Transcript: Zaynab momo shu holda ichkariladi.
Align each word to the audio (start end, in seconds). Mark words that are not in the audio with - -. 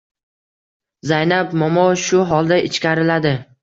Zaynab 1.11 1.55
momo 1.65 1.87
shu 2.07 2.27
holda 2.35 2.63
ichkariladi. 2.75 3.41